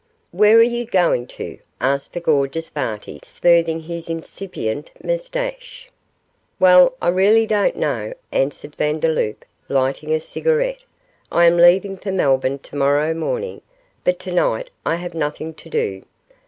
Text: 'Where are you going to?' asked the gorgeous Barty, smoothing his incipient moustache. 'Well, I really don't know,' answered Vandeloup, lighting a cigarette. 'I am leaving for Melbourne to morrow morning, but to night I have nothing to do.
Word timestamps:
'Where 0.31 0.57
are 0.57 0.63
you 0.63 0.83
going 0.85 1.27
to?' 1.27 1.59
asked 1.79 2.13
the 2.13 2.19
gorgeous 2.19 2.71
Barty, 2.71 3.19
smoothing 3.23 3.81
his 3.81 4.09
incipient 4.09 4.89
moustache. 5.03 5.89
'Well, 6.59 6.95
I 6.99 7.09
really 7.09 7.45
don't 7.45 7.75
know,' 7.75 8.15
answered 8.31 8.75
Vandeloup, 8.77 9.45
lighting 9.69 10.11
a 10.11 10.19
cigarette. 10.19 10.81
'I 11.31 11.45
am 11.45 11.57
leaving 11.57 11.97
for 11.97 12.11
Melbourne 12.11 12.57
to 12.57 12.75
morrow 12.75 13.13
morning, 13.13 13.61
but 14.03 14.17
to 14.21 14.31
night 14.31 14.71
I 14.87 14.95
have 14.95 15.13
nothing 15.13 15.53
to 15.53 15.69
do. 15.69 16.01